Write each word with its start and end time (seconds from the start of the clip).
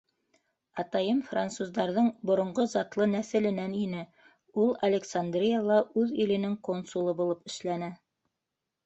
Атайым 0.83 1.17
француздарҙың 1.25 2.07
боронғо 2.29 2.65
затлы 2.71 3.07
нәҫеленән 3.11 3.75
ине, 3.81 4.05
ул 4.63 4.71
Александрияла 4.89 5.77
үҙ 6.05 6.15
иленең 6.27 6.57
консулы 6.69 7.15
булып 7.21 7.53
эшләне. 7.53 7.91